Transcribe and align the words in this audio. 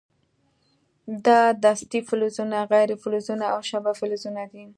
دا 1.25 1.39
دستې 1.63 1.99
فلزونه، 2.07 2.57
غیر 2.71 2.89
فلزونه 3.03 3.45
او 3.53 3.59
شبه 3.69 3.91
فلزونه 3.99 4.43
دي. 4.51 4.63